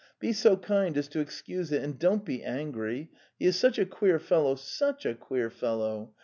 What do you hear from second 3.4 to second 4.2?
is such a queer